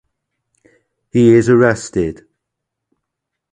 He 1.11 1.29
is 1.35 1.47
arrested. 1.47 2.21